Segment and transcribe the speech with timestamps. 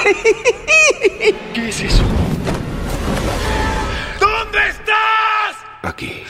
[1.54, 2.02] ¿Qué es eso?
[4.18, 5.56] ¿Dónde estás?
[5.82, 6.24] Aquí.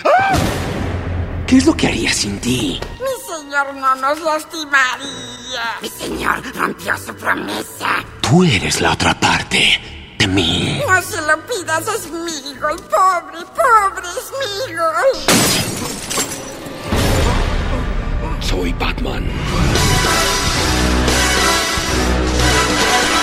[1.46, 2.80] ¿Qué es lo que haría sin ti?
[3.00, 5.78] Mi señor no nos lastimaría.
[5.82, 8.04] Mi señor rompió su promesa.
[8.20, 9.80] Tú eres la otra parte
[10.18, 10.80] de mí.
[10.86, 12.76] No se lo pidas, es Miguel.
[12.88, 14.32] Pobre, pobre es
[14.68, 15.10] Miguel.
[18.40, 19.24] Soy Batman.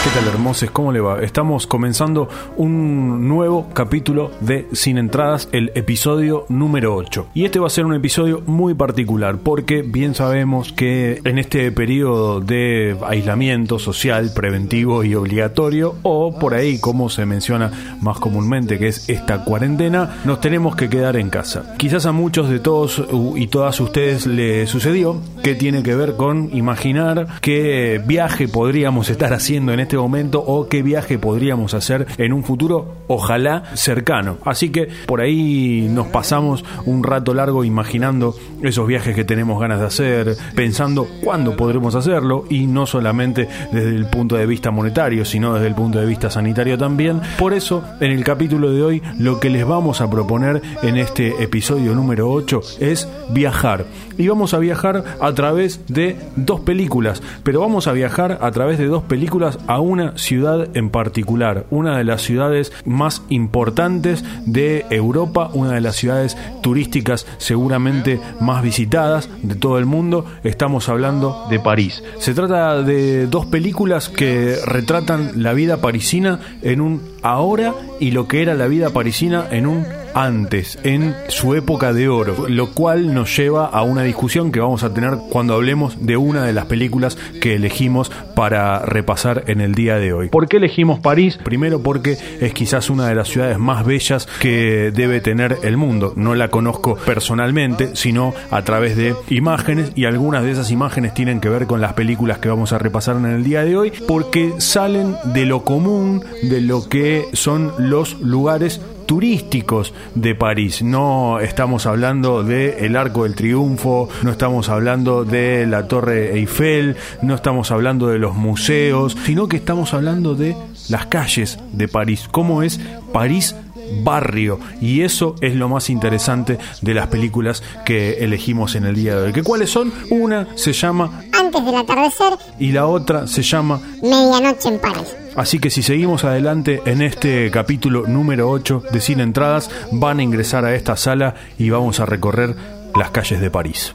[0.08, 0.72] ¿Qué tal hermosos?
[0.72, 1.22] ¿Cómo le va?
[1.22, 7.28] Estamos comenzando un nuevo capítulo de Sin Entradas, el episodio número 8.
[7.34, 11.74] Y este va a ser un episodio muy particular porque bien sabemos que en este
[11.74, 18.80] periodo de aislamiento social, preventivo y obligatorio, o por ahí como se menciona más comúnmente
[18.80, 21.74] que es esta cuarentena, nos tenemos que quedar en casa.
[21.76, 23.04] Quizás a muchos de todos
[23.36, 29.34] y todas ustedes le sucedió que tiene que ver con imaginar qué viaje podríamos estar
[29.34, 34.38] haciendo en este momento o qué viaje podríamos hacer en un futuro, ojalá cercano.
[34.46, 39.80] Así que por ahí nos pasamos un rato largo imaginando esos viajes que tenemos ganas
[39.80, 45.26] de hacer, pensando cuándo podremos hacerlo y no solamente desde el punto de vista monetario,
[45.26, 47.22] sino desde el punto de vista sanitario también.
[47.38, 51.44] Por eso, en el capítulo de hoy, lo que les vamos a proponer en este
[51.44, 53.86] episodio número 8 es viajar.
[54.18, 58.80] Y vamos a viajar a través de dos películas, pero vamos a viajar a través
[58.80, 64.86] de dos películas a una ciudad en particular, una de las ciudades más importantes de
[64.90, 70.26] Europa, una de las ciudades turísticas seguramente más visitadas de todo el mundo.
[70.44, 72.04] Estamos hablando de París.
[72.20, 78.28] Se trata de dos películas que retratan la vida parisina en un ahora y lo
[78.28, 83.14] que era la vida parisina en un antes, en su época de oro, lo cual
[83.14, 86.66] nos lleva a una discusión que vamos a tener cuando hablemos de una de las
[86.66, 90.30] películas que elegimos para repasar en el día de hoy.
[90.30, 91.40] ¿Por qué elegimos París?
[91.44, 96.14] Primero porque es quizás una de las ciudades más bellas que debe tener el mundo.
[96.16, 101.40] No la conozco personalmente, sino a través de imágenes y algunas de esas imágenes tienen
[101.40, 104.54] que ver con las películas que vamos a repasar en el día de hoy porque
[104.60, 110.84] salen de lo común, de lo que son los lugares turísticos de París.
[110.84, 116.96] No estamos hablando de el Arco del Triunfo, no estamos hablando de la Torre Eiffel,
[117.24, 120.56] no estamos hablando de los museos, sino que estamos hablando de
[120.90, 122.28] las calles de París.
[122.32, 122.80] ¿Cómo es
[123.12, 123.56] París?
[124.04, 129.16] barrio y eso es lo más interesante de las películas que elegimos en el día
[129.16, 129.34] de hoy.
[129.34, 129.94] ¿Que ¿Cuáles son?
[130.10, 135.16] Una se llama Antes del atardecer y la otra se llama Medianoche en París.
[135.38, 140.24] Así que si seguimos adelante en este capítulo número 8 de Sin Entradas, van a
[140.24, 142.56] ingresar a esta sala y vamos a recorrer
[142.96, 143.94] las calles de París.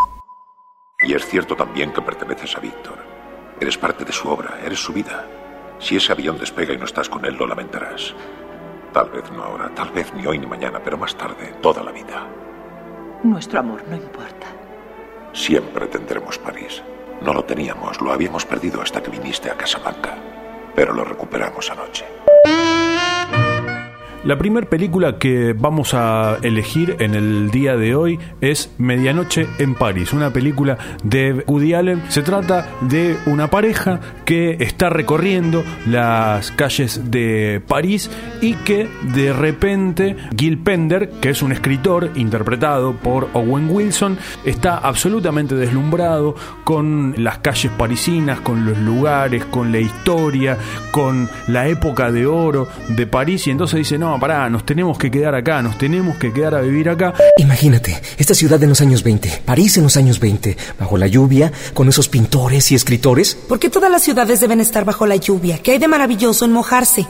[1.00, 2.96] Y es cierto también que perteneces a Víctor.
[3.60, 5.26] Eres parte de su obra, eres su vida.
[5.80, 8.14] Si ese avión despega y no estás con él, lo lamentarás.
[8.92, 11.90] Tal vez no ahora, tal vez ni hoy ni mañana, pero más tarde, toda la
[11.90, 12.24] vida.
[13.24, 14.46] Nuestro amor no importa.
[15.32, 16.84] Siempre tendremos París.
[17.20, 20.41] No lo teníamos, lo habíamos perdido hasta que viniste a Casablanca.
[20.74, 22.04] Pero lo recuperamos anoche.
[24.24, 29.74] La primera película que vamos a elegir en el día de hoy es Medianoche en
[29.74, 32.04] París, una película de Woody Allen.
[32.08, 39.32] Se trata de una pareja que está recorriendo las calles de París y que de
[39.32, 47.16] repente Gil Pender, que es un escritor interpretado por Owen Wilson, está absolutamente deslumbrado con
[47.18, 50.58] las calles parisinas, con los lugares, con la historia,
[50.92, 55.10] con la época de oro de París y entonces dice, no, pará, nos tenemos que
[55.10, 57.14] quedar acá, nos tenemos que quedar a vivir acá.
[57.38, 61.52] Imagínate, esta ciudad en los años 20, París en los años 20, bajo la lluvia,
[61.74, 63.36] con esos pintores y escritores.
[63.48, 65.58] Porque todas las ciudades deben estar bajo la lluvia.
[65.58, 67.06] ¿Qué hay de maravilloso en mojarse?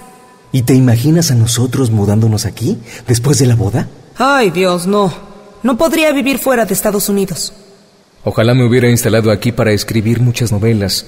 [0.52, 3.88] ¿Y te imaginas a nosotros mudándonos aquí, después de la boda?
[4.18, 5.12] Ay, Dios, no.
[5.62, 7.52] No podría vivir fuera de Estados Unidos.
[8.24, 11.06] Ojalá me hubiera instalado aquí para escribir muchas novelas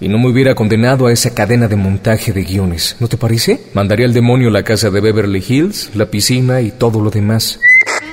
[0.00, 2.96] y no me hubiera condenado a esa cadena de montaje de guiones.
[3.00, 3.60] ¿No te parece?
[3.74, 7.60] Mandaría al demonio la casa de Beverly Hills, la piscina y todo lo demás.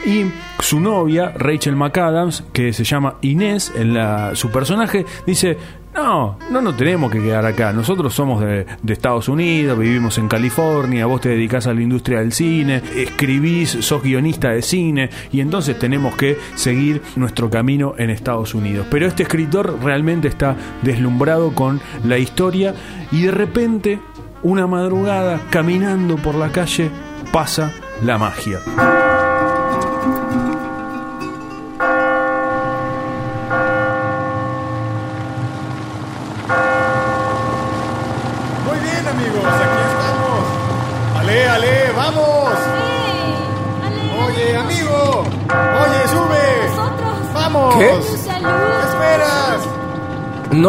[0.06, 0.25] Y
[0.60, 5.58] su novia, Rachel McAdams, que se llama Inés, en la, su personaje, dice,
[5.94, 7.72] no, no nos tenemos que quedar acá.
[7.72, 12.31] Nosotros somos de, Estados Unidos, vivimos en California, vos te dedicás a la industria del
[12.31, 18.54] cine, escribís, sos guionista de cine y entonces tenemos que seguir nuestro camino en Estados
[18.54, 18.88] Unidos.
[18.90, 22.74] Pero este escritor realmente está deslumbrado con la historia
[23.12, 24.00] y de repente,
[24.44, 26.89] una madrugada, caminando por la calle,
[27.31, 27.72] pasa
[28.04, 28.60] la magia.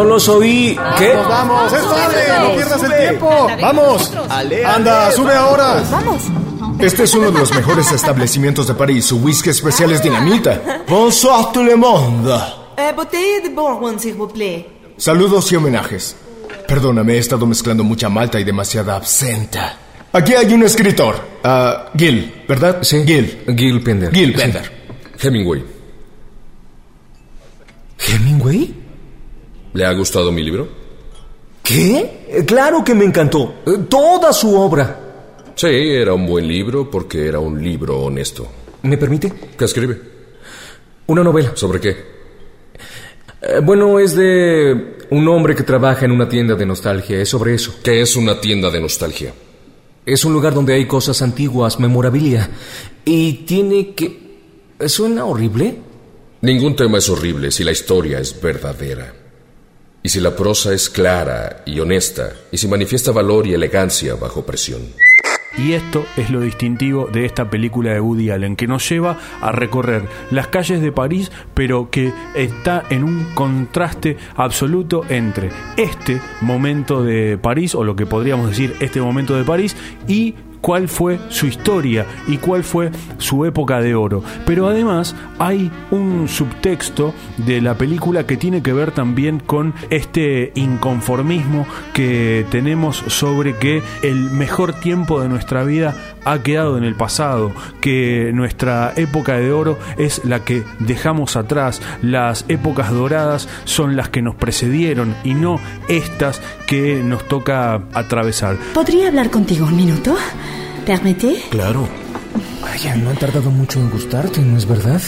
[0.04, 0.78] No los oí.
[0.98, 1.14] ¿Qué?
[1.14, 3.46] Vamos, vamos, es tarde, no pierdas el tiempo.
[3.58, 4.12] Vamos.
[4.66, 5.82] Anda, sube ahora.
[5.90, 6.22] Vamos.
[6.78, 9.06] Este es uno de los mejores establecimientos de París.
[9.06, 10.82] Su whisky especial es dinamita.
[10.86, 12.34] Bonsoir tout le monde.
[12.76, 14.66] Eh, botella de Bourgogne, s'il vous plaît.
[14.98, 16.16] Saludos y homenajes.
[16.68, 19.74] Perdóname, he estado mezclando mucha malta y demasiada absenta.
[20.12, 21.14] Aquí hay un escritor.
[21.42, 22.82] Ah, Gil, ¿verdad?
[22.82, 23.04] Sí.
[23.06, 23.42] Gil.
[23.56, 24.12] Gil Pender.
[24.12, 24.36] Gil Sí.
[24.36, 24.70] Pender.
[25.22, 25.64] Hemingway.
[28.06, 28.83] ¿Hemingway?
[29.74, 30.68] ¿Le ha gustado mi libro?
[31.62, 32.26] ¿Qué?
[32.28, 33.56] Eh, Claro que me encantó.
[33.66, 35.00] Eh, Toda su obra.
[35.56, 38.46] Sí, era un buen libro porque era un libro honesto.
[38.82, 39.32] ¿Me permite?
[39.56, 40.00] ¿Qué escribe?
[41.06, 41.52] Una novela.
[41.54, 41.90] ¿Sobre qué?
[43.42, 47.20] Eh, bueno, es de un hombre que trabaja en una tienda de nostalgia.
[47.20, 47.74] Es sobre eso.
[47.82, 49.32] ¿Qué es una tienda de nostalgia?
[50.06, 52.48] Es un lugar donde hay cosas antiguas, memorabilia.
[53.04, 54.22] Y tiene que...
[54.86, 55.76] ¿Suena horrible?
[56.42, 59.23] Ningún tema es horrible si la historia es verdadera.
[60.06, 64.44] Y si la prosa es clara y honesta, y si manifiesta valor y elegancia bajo
[64.44, 64.82] presión.
[65.56, 69.50] Y esto es lo distintivo de esta película de Woody Allen, que nos lleva a
[69.50, 75.48] recorrer las calles de París, pero que está en un contraste absoluto entre
[75.78, 79.74] este momento de París, o lo que podríamos decir este momento de París,
[80.06, 80.34] y
[80.64, 84.24] cuál fue su historia y cuál fue su época de oro.
[84.46, 90.52] Pero además hay un subtexto de la película que tiene que ver también con este
[90.54, 96.94] inconformismo que tenemos sobre que el mejor tiempo de nuestra vida ha quedado en el
[96.94, 103.96] pasado, que nuestra época de oro es la que dejamos atrás, las épocas doradas son
[103.96, 108.56] las que nos precedieron y no estas que nos toca atravesar.
[108.74, 110.16] ¿Podría hablar contigo un minuto?
[110.86, 111.42] ¿Permite?
[111.50, 111.88] Claro.
[112.60, 115.00] Vaya, no han tardado mucho en gustarte, ¿no es verdad?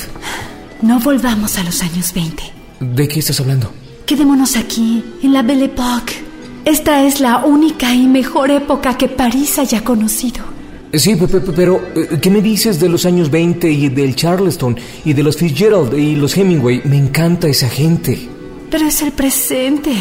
[0.82, 2.42] No volvamos a los años 20.
[2.80, 3.72] ¿De qué estás hablando?
[4.04, 6.14] Quedémonos aquí, en la Belle Époque.
[6.64, 10.55] Esta es la única y mejor época que París haya conocido.
[10.92, 14.76] Sí, pe- pe- pero eh, ¿qué me dices de los años 20 y del Charleston
[15.04, 16.82] y de los Fitzgerald y los Hemingway?
[16.84, 18.28] Me encanta esa gente.
[18.70, 19.92] Pero es el presente.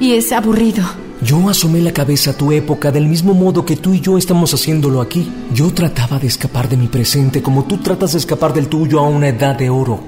[0.00, 0.84] Y es aburrido.
[1.22, 4.52] Yo asomé la cabeza a tu época del mismo modo que tú y yo estamos
[4.52, 5.26] haciéndolo aquí.
[5.54, 9.08] Yo trataba de escapar de mi presente como tú tratas de escapar del tuyo a
[9.08, 10.00] una edad de oro.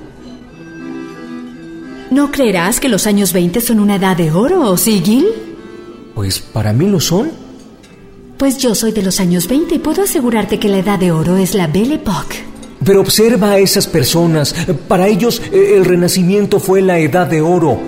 [2.10, 5.26] ¿No creerás que los años 20 son una edad de oro, ¿o sí, Gil?
[6.14, 7.30] Pues para mí lo son.
[8.36, 11.38] Pues yo soy de los años 20 y puedo asegurarte que la edad de oro
[11.38, 12.44] es la Belle Époque.
[12.84, 14.54] Pero observa a esas personas.
[14.88, 17.78] Para ellos eh, el renacimiento fue la edad de oro.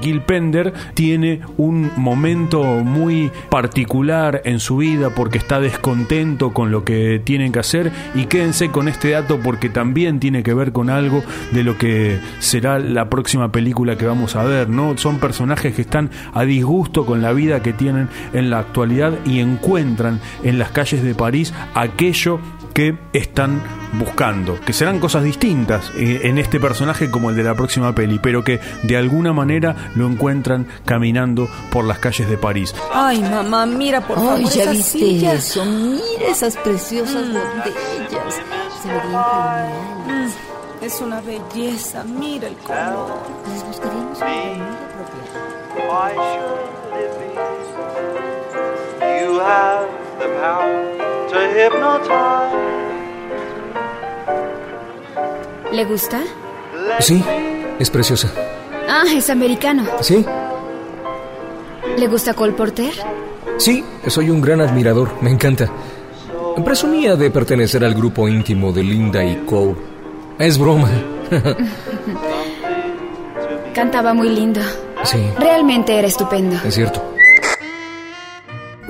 [0.00, 6.84] Gil Pender tiene un momento muy particular en su vida porque está descontento con lo
[6.84, 10.90] que tienen que hacer y quédense con este dato porque también tiene que ver con
[10.90, 11.22] algo
[11.52, 14.96] de lo que será la próxima película que vamos a ver, ¿no?
[14.96, 19.40] Son personajes que están a disgusto con la vida que tienen en la actualidad y
[19.40, 22.40] encuentran en las calles de París aquello
[22.78, 23.60] que están
[23.94, 28.20] buscando, que serán cosas distintas eh, en este personaje como el de la próxima peli,
[28.22, 32.72] pero que de alguna manera lo encuentran caminando por las calles de París.
[32.94, 35.34] Ay, mamá, mira por favor Ay, ya esas viste sillas.
[35.50, 35.64] eso.
[35.64, 37.32] Mira esas preciosas Mm.
[37.34, 38.34] botellas.
[38.80, 39.68] Se verían.
[40.06, 43.10] Mm, Es una belleza, mira el color.
[43.52, 44.68] Les buscaríamos una?
[49.20, 49.88] You have
[50.20, 50.87] the power.
[55.72, 56.20] ¿Le gusta?
[57.00, 57.22] Sí,
[57.78, 58.28] es preciosa.
[58.88, 59.84] Ah, es americano.
[60.00, 60.24] ¿Sí?
[61.96, 62.92] ¿Le gusta Cole Porter?
[63.58, 65.10] Sí, soy un gran admirador.
[65.20, 65.68] Me encanta.
[66.64, 69.76] Presumía de pertenecer al grupo íntimo de Linda y Cole.
[70.38, 70.88] Es broma.
[73.74, 74.60] Cantaba muy lindo.
[75.04, 76.56] sí, Realmente era estupendo.
[76.64, 77.07] es cierto.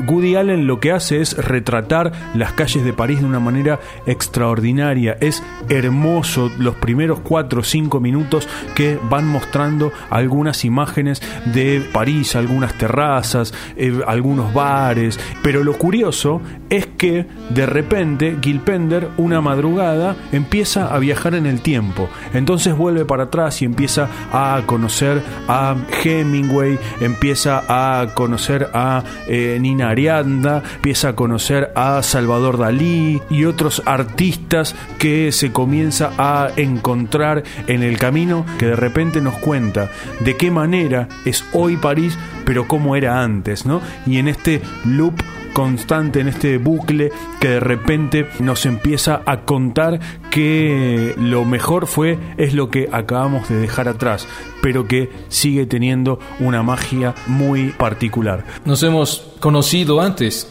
[0.06, 5.16] Woody Allen lo que hace es retratar las calles de París de una manera extraordinaria.
[5.20, 12.36] Es hermoso los primeros 4 o 5 minutos que van mostrando algunas imágenes de París,
[12.36, 15.18] algunas terrazas, eh, algunos bares.
[15.42, 16.40] Pero lo curioso
[16.70, 22.08] es que de repente Gil Pender, una madrugada, empieza a viajar en el tiempo.
[22.34, 29.58] Entonces vuelve para atrás y empieza a conocer a Hemingway, empieza a conocer a eh,
[29.60, 36.48] Nina Arianda, empieza a conocer a Salvador Dalí y otros artistas que se comienza a
[36.56, 39.90] encontrar en el camino que de repente nos cuenta
[40.20, 43.80] de qué manera es hoy París, pero cómo era antes, ¿no?
[44.06, 50.00] Y en este loop constante, en este bucle que de repente nos empieza a contar
[50.30, 54.26] que lo mejor fue es lo que acabamos de dejar atrás,
[54.62, 58.44] pero que sigue teniendo una magia muy particular.
[58.64, 60.48] Nos hemos conocido antes,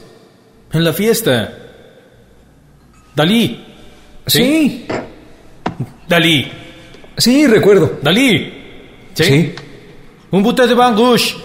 [0.71, 1.53] en la fiesta.
[3.15, 3.65] Dalí.
[4.25, 4.85] Sí.
[6.07, 6.51] Dalí.
[7.17, 7.99] Sí, recuerdo.
[8.01, 8.53] Dalí.
[9.13, 9.23] Sí.
[9.23, 9.55] Sí.
[10.31, 11.35] Un bouteille de rouge.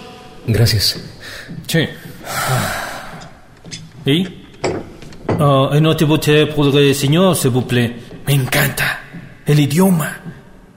[0.46, 1.00] Gracias.
[1.66, 1.88] Sí.
[4.04, 4.26] ¿Y?
[5.38, 7.96] Ah, un autre bouteille pour le señor, s'il vous plaît.
[8.26, 9.00] Me encanta.
[9.46, 10.16] El idioma.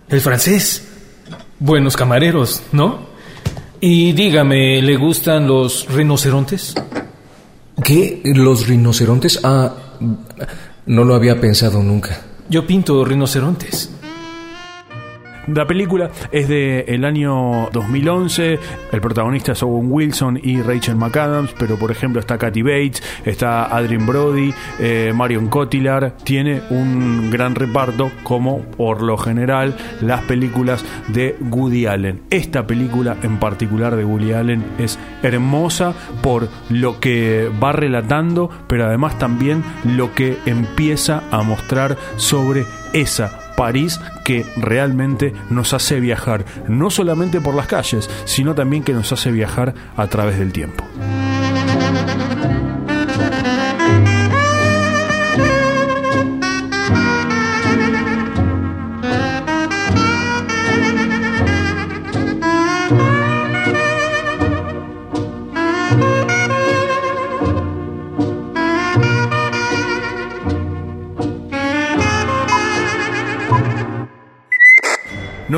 [0.10, 0.88] El francés.
[1.60, 3.00] Buenos camareros, ¿no?
[3.79, 6.75] Y dígame, ¿le gustan los rinocerontes?
[7.84, 8.22] ¿Qué?
[8.24, 9.39] ¿Los rinocerontes?
[9.44, 9.74] Ah,
[10.86, 12.22] no lo había pensado nunca.
[12.50, 13.91] Yo pinto rinocerontes.
[15.48, 18.60] La película es de el año 2011.
[18.92, 23.66] El protagonista es Owen Wilson y Rachel McAdams, pero por ejemplo está Kathy Bates, está
[23.66, 26.14] Adrien Brody, eh, Marion Cotillard.
[26.24, 32.22] Tiene un gran reparto, como por lo general las películas de Woody Allen.
[32.32, 38.86] Esta película en particular de Woody Allen es hermosa por lo que va relatando, pero
[38.86, 46.45] además también lo que empieza a mostrar sobre esa París que realmente nos hace viajar,
[46.67, 50.85] no solamente por las calles, sino también que nos hace viajar a través del tiempo.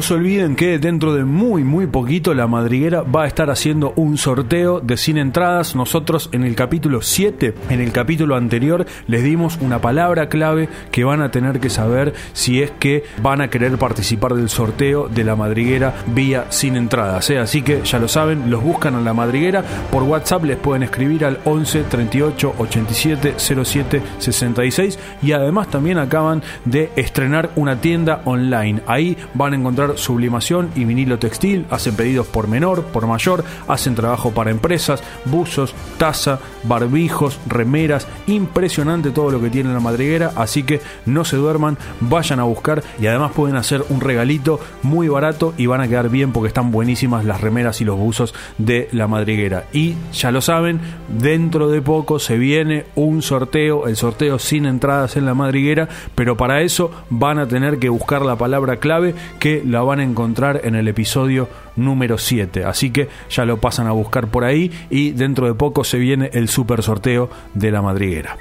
[0.08, 4.18] Se olviden que dentro de muy muy poquito la madriguera va a estar haciendo un
[4.18, 5.76] sorteo de 100 entradas.
[5.76, 11.04] Nosotros en el capítulo 7, en el capítulo anterior, les dimos una palabra clave que
[11.04, 15.26] van a tener que saber si es que van a querer participar del sorteo de
[15.26, 17.30] la madriguera vía sin entradas.
[17.30, 17.40] ¿eh?
[17.40, 19.62] Así que ya lo saben, los buscan a la madriguera.
[19.92, 26.44] Por WhatsApp les pueden escribir al 11 38 87 07 66 y además también acaban
[26.64, 28.80] de estrenar una tienda online.
[28.88, 33.96] Ahí van a encontrar sublimación y vinilo textil, hacen pedidos por menor, por mayor, hacen
[33.96, 40.64] trabajo para empresas, buzos, taza, barbijos, remeras, impresionante todo lo que tiene la madriguera, así
[40.64, 45.54] que no se duerman, vayan a buscar y además pueden hacer un regalito muy barato
[45.58, 49.08] y van a quedar bien porque están buenísimas las remeras y los buzos de la
[49.08, 49.66] madriguera.
[49.74, 55.18] Y ya lo saben, dentro de poco se viene un sorteo, el sorteo sin entradas
[55.18, 59.64] en la madriguera, pero para eso van a tener que buscar la palabra clave que
[59.66, 62.66] la van a encontrar en el episodio número 7.
[62.66, 66.30] Así que ya lo pasan a buscar por ahí y dentro de poco se viene
[66.34, 68.38] el super sorteo de la madriguera.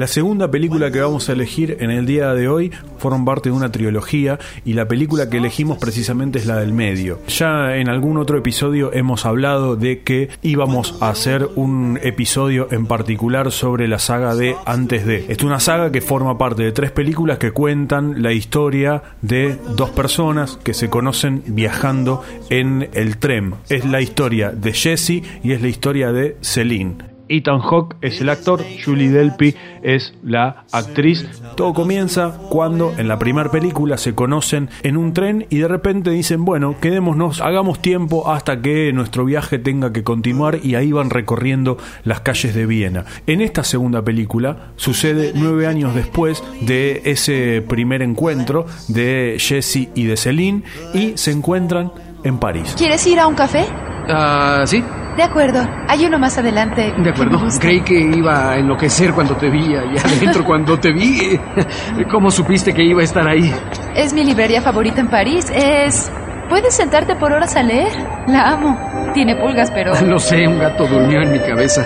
[0.00, 3.54] La segunda película que vamos a elegir en el día de hoy forma parte de
[3.54, 7.18] una trilogía y la película que elegimos precisamente es la del medio.
[7.28, 12.86] Ya en algún otro episodio hemos hablado de que íbamos a hacer un episodio en
[12.86, 15.26] particular sobre la saga de Antes de.
[15.28, 19.90] Es una saga que forma parte de tres películas que cuentan la historia de dos
[19.90, 23.56] personas que se conocen viajando en el tren.
[23.68, 27.09] Es la historia de Jesse y es la historia de Celine.
[27.30, 31.26] Ethan Hawke es el actor, Julie Delpy es la actriz.
[31.56, 36.10] Todo comienza cuando en la primera película se conocen en un tren y de repente
[36.10, 41.08] dicen, bueno, quedémonos, hagamos tiempo hasta que nuestro viaje tenga que continuar y ahí van
[41.10, 43.04] recorriendo las calles de Viena.
[43.26, 50.04] En esta segunda película sucede nueve años después de ese primer encuentro de Jesse y
[50.04, 51.92] de Celine y se encuentran
[52.24, 52.74] en París.
[52.76, 53.64] ¿Quieres ir a un café?
[54.08, 54.82] Ah, sí.
[55.20, 56.94] De acuerdo, hay uno más adelante.
[56.96, 57.46] De acuerdo.
[57.60, 61.38] Creí que iba a enloquecer cuando te vi allá adentro, cuando te vi.
[62.10, 63.54] ¿Cómo supiste que iba a estar ahí?
[63.94, 65.52] Es mi librería favorita en París.
[65.54, 66.10] Es...
[66.48, 67.92] ¿Puedes sentarte por horas a leer?
[68.28, 69.12] La amo.
[69.12, 69.92] Tiene pulgas, pero...
[70.06, 71.84] Lo sé, un gato durmió en mi cabeza.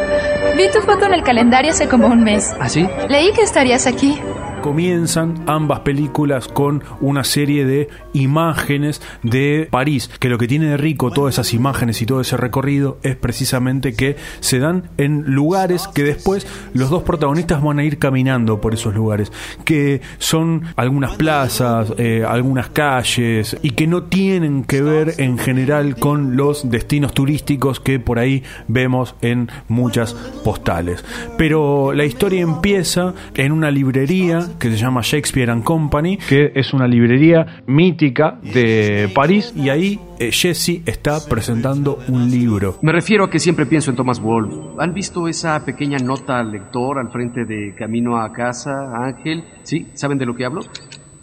[0.56, 2.54] Vi tu foto en el calendario hace como un mes.
[2.60, 2.88] ¿Ah, sí?
[3.08, 4.22] Leí que estarías aquí.
[4.60, 10.76] Comienzan ambas películas con una serie de imágenes de París, que lo que tiene de
[10.76, 15.88] rico todas esas imágenes y todo ese recorrido es precisamente que se dan en lugares
[15.88, 19.32] que después los dos protagonistas van a ir caminando por esos lugares,
[19.64, 25.96] que son algunas plazas, eh, algunas calles y que no tienen que ver en general
[25.96, 31.04] con los destinos turísticos que por ahí vemos en muchas postales.
[31.36, 36.72] Pero la historia empieza en una librería que se llama Shakespeare and Company, que es
[36.72, 42.78] una librería mítica de París y ahí eh, Jesse está presentando un libro.
[42.82, 44.56] Me refiero a que siempre pienso en Thomas Wolfe.
[44.78, 49.44] ¿Han visto esa pequeña nota al lector al frente de Camino a casa, Ángel?
[49.62, 49.88] ¿Sí?
[49.94, 50.60] ¿Saben de lo que hablo?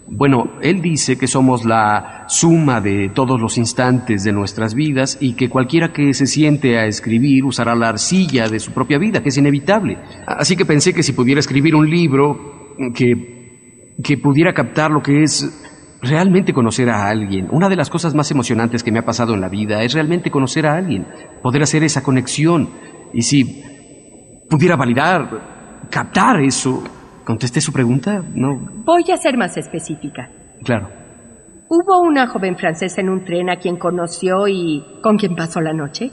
[0.07, 5.33] Bueno, él dice que somos la suma de todos los instantes de nuestras vidas y
[5.33, 9.29] que cualquiera que se siente a escribir usará la arcilla de su propia vida, que
[9.29, 9.97] es inevitable.
[10.27, 15.23] Así que pensé que si pudiera escribir un libro que, que pudiera captar lo que
[15.23, 17.47] es realmente conocer a alguien.
[17.51, 20.29] Una de las cosas más emocionantes que me ha pasado en la vida es realmente
[20.29, 21.07] conocer a alguien,
[21.41, 22.69] poder hacer esa conexión.
[23.13, 23.63] Y si
[24.49, 26.83] pudiera validar, captar eso,
[27.25, 28.21] ¿Contesté su pregunta?
[28.35, 28.55] No.
[28.85, 30.29] Voy a ser más específica.
[30.63, 30.89] Claro.
[31.67, 35.73] ¿Hubo una joven francesa en un tren a quien conoció y con quien pasó la
[35.73, 36.11] noche?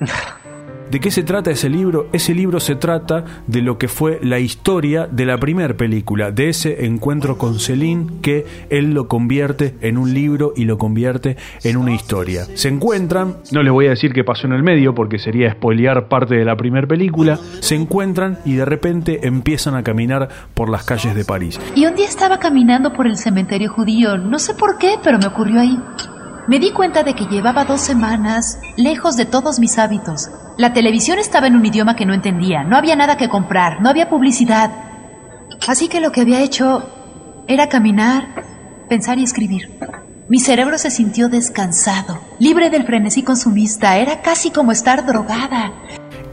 [0.90, 2.08] ¿De qué se trata ese libro?
[2.12, 6.50] Ese libro se trata de lo que fue la historia de la primera película, de
[6.50, 11.76] ese encuentro con Celine que él lo convierte en un libro y lo convierte en
[11.76, 12.44] una historia.
[12.54, 16.08] Se encuentran, no les voy a decir qué pasó en el medio porque sería spoilear
[16.08, 20.84] parte de la primera película, se encuentran y de repente empiezan a caminar por las
[20.84, 21.58] calles de París.
[21.74, 25.26] Y un día estaba caminando por el cementerio judío, no sé por qué, pero me
[25.26, 25.78] ocurrió ahí.
[26.46, 30.28] Me di cuenta de que llevaba dos semanas lejos de todos mis hábitos.
[30.56, 33.88] La televisión estaba en un idioma que no entendía, no había nada que comprar, no
[33.88, 34.70] había publicidad.
[35.66, 38.44] Así que lo que había hecho era caminar,
[38.88, 39.76] pensar y escribir.
[40.28, 45.72] Mi cerebro se sintió descansado, libre del frenesí consumista, era casi como estar drogada.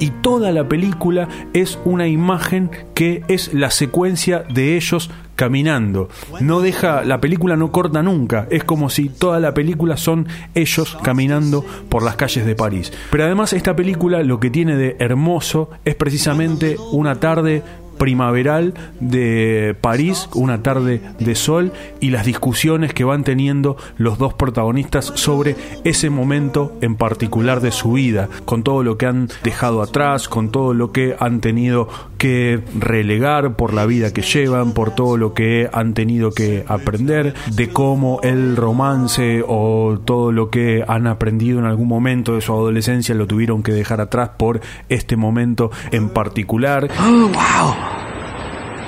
[0.02, 6.10] Y toda la película es una imagen que es la secuencia de ellos caminando.
[6.40, 8.48] No deja, la película no corta nunca.
[8.50, 12.92] Es como si toda la película son ellos caminando por las calles de París.
[13.12, 17.62] Pero además esta película lo que tiene de hermoso es precisamente una tarde
[18.02, 24.34] primaveral de París, una tarde de sol y las discusiones que van teniendo los dos
[24.34, 29.84] protagonistas sobre ese momento en particular de su vida, con todo lo que han dejado
[29.84, 34.96] atrás, con todo lo que han tenido que relegar por la vida que llevan, por
[34.96, 40.84] todo lo que han tenido que aprender, de cómo el romance o todo lo que
[40.88, 45.18] han aprendido en algún momento de su adolescencia lo tuvieron que dejar atrás por este
[45.18, 46.90] momento en particular.
[47.00, 47.91] ¡Oh, wow!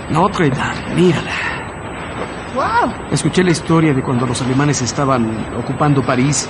[0.10, 1.32] Notre Dame, mírala.
[2.54, 2.94] ¡Wow!
[3.12, 6.48] Escuché la historia de cuando los alemanes estaban ocupando París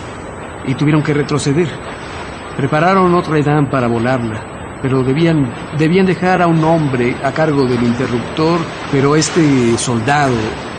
[0.66, 1.70] y tuvieron que retroceder.
[2.58, 7.84] Prepararon Notre Dame para volarla, pero debían, debían dejar a un hombre a cargo del
[7.84, 8.60] interruptor,
[8.92, 10.36] pero este soldado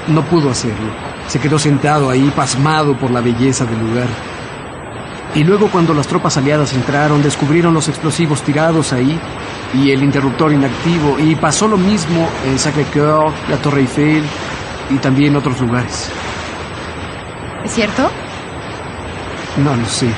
[0.09, 0.93] no pudo hacerlo.
[1.29, 4.09] Se quedó sentado ahí, pasmado por la belleza del lugar.
[5.35, 9.19] Y luego cuando las tropas aliadas entraron, descubrieron los explosivos tirados ahí
[9.75, 11.19] y el interruptor inactivo.
[11.19, 14.23] Y pasó lo mismo en Sacré-Cœur, la Torre Eiffel
[14.91, 16.09] y también otros lugares.
[17.65, 18.09] ¿Es cierto?
[19.65, 20.09] No lo sé,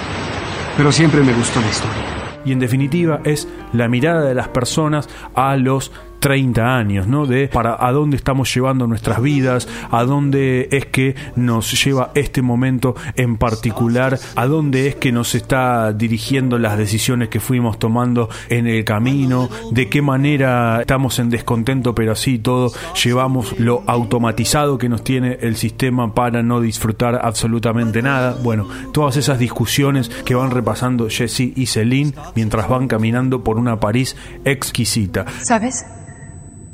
[0.76, 2.02] pero siempre me gustó la historia.
[2.44, 5.92] Y en definitiva es la mirada de las personas a los
[6.26, 7.24] 30 años, ¿no?
[7.24, 12.42] De para a dónde estamos llevando nuestras vidas, a dónde es que nos lleva este
[12.42, 18.28] momento en particular, a dónde es que nos está dirigiendo las decisiones que fuimos tomando
[18.48, 22.72] en el camino, de qué manera estamos en descontento, pero así todo
[23.04, 28.36] llevamos lo automatizado que nos tiene el sistema para no disfrutar absolutamente nada.
[28.42, 33.78] Bueno, todas esas discusiones que van repasando Jessie y Celine mientras van caminando por una
[33.78, 35.24] París exquisita.
[35.40, 35.84] ¿Sabes?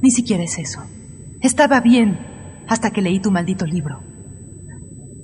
[0.03, 0.83] Ni siquiera es eso.
[1.41, 2.19] Estaba bien
[2.69, 4.01] hasta que leí tu maldito libro.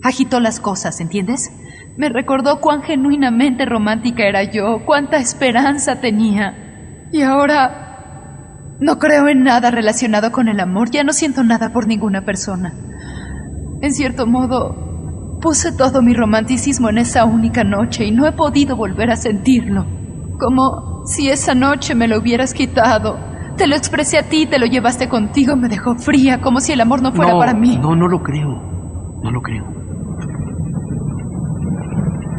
[0.03, 1.51] Agitó las cosas, ¿entiendes?
[1.97, 7.09] Me recordó cuán genuinamente romántica era yo, cuánta esperanza tenía.
[7.11, 11.88] Y ahora no creo en nada relacionado con el amor, ya no siento nada por
[11.88, 12.73] ninguna persona.
[13.83, 18.77] En cierto modo, puse todo mi romanticismo en esa única noche y no he podido
[18.77, 19.87] volver a sentirlo.
[20.38, 23.28] Como si esa noche me lo hubieras quitado.
[23.59, 26.81] Te lo expresé a ti, te lo llevaste contigo, me dejó fría, como si el
[26.81, 27.77] amor no fuera no, para mí.
[27.77, 28.49] No, no lo creo.
[29.23, 29.64] No lo creo.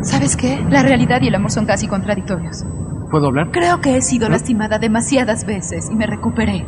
[0.02, 0.64] ¿Sabes qué?
[0.70, 2.64] La realidad y el amor son casi contradictorios.
[3.12, 3.50] ¿Puedo hablar?
[3.52, 6.66] Creo que he sido lastimada demasiadas veces y me recuperé.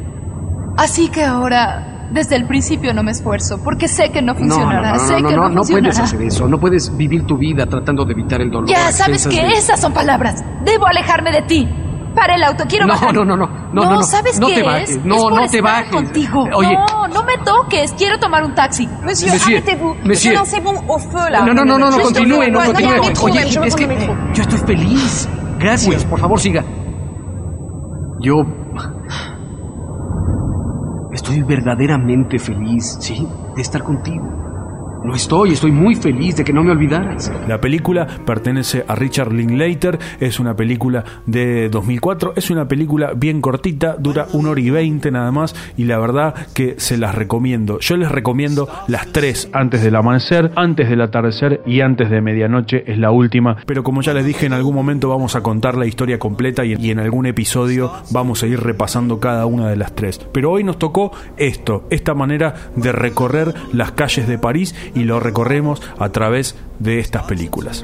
[0.77, 4.99] Así que ahora, desde el principio no me esfuerzo, porque sé que no funcionará, no,
[4.99, 5.93] sé que no, no, no funcionará.
[5.93, 6.47] puedes hacer eso.
[6.49, 8.67] No puedes vivir tu vida tratando de evitar el dolor.
[8.69, 10.43] Ya, sabes que de- esas son palabras.
[10.65, 11.69] Debo alejarme de ti.
[12.15, 13.13] Para el auto, quiero No, bajar.
[13.13, 14.03] no, no, no, no, no, no.
[14.03, 15.05] ¿sabes No qué te es?
[15.05, 15.91] no, Es por no te bajes.
[15.91, 16.45] contigo.
[16.55, 16.73] Oye.
[16.73, 17.93] No, no me toques.
[17.93, 18.87] Quiero tomar un taxi.
[19.03, 19.95] Monsieur, arrêtez-vous.
[20.03, 20.33] Monsieur.
[20.33, 21.41] Je lancez bon au feu là.
[21.45, 23.23] No, no, no, no, no, continúe, no, continúe.
[23.23, 23.87] Oye, es que
[24.33, 25.29] yo estoy feliz.
[25.59, 26.63] Gracias, por favor, siga.
[28.19, 28.33] Yo
[31.13, 34.23] estoy Estoy verdaderamente feliz, sí, de estar contigo.
[35.03, 37.31] Lo estoy, estoy muy feliz de que no me olvidaras.
[37.47, 43.41] La película pertenece a Richard Linklater, es una película de 2004, es una película bien
[43.41, 47.79] cortita, dura una hora y veinte nada más y la verdad que se las recomiendo.
[47.79, 52.83] Yo les recomiendo las tres antes del amanecer, antes del atardecer y antes de medianoche
[52.85, 55.87] es la última, pero como ya les dije en algún momento vamos a contar la
[55.87, 59.95] historia completa y, y en algún episodio vamos a ir repasando cada una de las
[59.95, 60.19] tres.
[60.31, 65.19] Pero hoy nos tocó esto, esta manera de recorrer las calles de París y lo
[65.19, 67.83] recorremos a través de estas películas.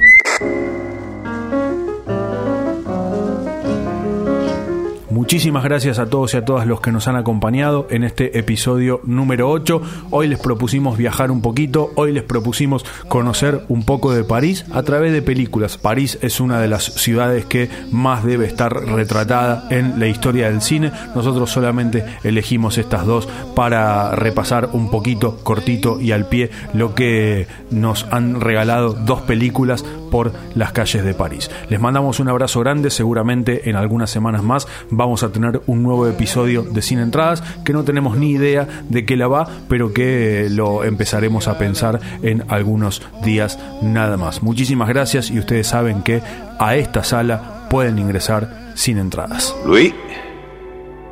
[5.28, 9.02] Muchísimas gracias a todos y a todas los que nos han acompañado en este episodio
[9.04, 9.82] número 8.
[10.10, 14.84] Hoy les propusimos viajar un poquito, hoy les propusimos conocer un poco de París a
[14.84, 15.78] través de películas.
[15.78, 20.62] París es una de las ciudades que más debe estar retratada en la historia del
[20.62, 20.94] cine.
[21.13, 27.48] Nosotros solamente elegimos estas dos para repasar un poquito, cortito y al pie, lo que
[27.70, 31.52] nos han regalado dos películas por las calles de París.
[31.68, 34.70] Les mandamos un abrazo grande, seguramente en algunas semanas más
[35.17, 39.03] vamos a tener un nuevo episodio de Sin Entradas que no tenemos ni idea de
[39.03, 44.43] qué la va, pero que lo empezaremos a pensar en algunos días nada más.
[44.43, 46.21] Muchísimas gracias y ustedes saben que
[46.60, 49.56] a esta sala pueden ingresar sin entradas.
[49.65, 49.91] Luis,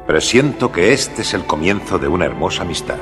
[0.05, 2.97] presiento que este es el comienzo de una hermosa amistad.